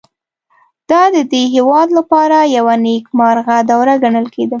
[0.89, 4.49] دا د دې هېواد لپاره یوه نېکمرغه دوره ګڼل کېده